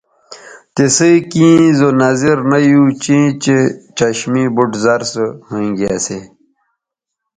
تِسئ 0.75 1.15
کیں 1.31 1.59
زو 1.77 1.89
نظر 2.01 2.37
نہ 2.49 2.57
یو 2.69 2.83
چیں 3.03 3.25
چہء 3.43 3.65
چشمے 3.97 4.43
بُٹ 4.55 4.71
زر 4.83 5.01
سو 5.11 5.25
ھوینگے 5.47 5.87
اسی 5.95 6.19